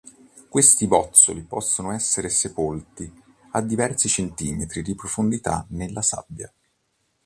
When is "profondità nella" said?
4.95-6.01